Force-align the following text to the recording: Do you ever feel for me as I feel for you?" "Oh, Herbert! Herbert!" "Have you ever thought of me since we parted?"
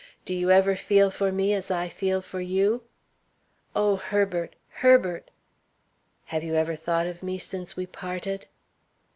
Do 0.25 0.33
you 0.33 0.49
ever 0.49 0.75
feel 0.75 1.11
for 1.11 1.31
me 1.31 1.53
as 1.53 1.69
I 1.69 1.87
feel 1.87 2.23
for 2.23 2.39
you?" 2.41 2.81
"Oh, 3.75 3.97
Herbert! 3.97 4.55
Herbert!" 4.81 5.29
"Have 6.25 6.43
you 6.43 6.55
ever 6.55 6.75
thought 6.75 7.05
of 7.05 7.21
me 7.21 7.37
since 7.37 7.77
we 7.77 7.85
parted?" 7.85 8.47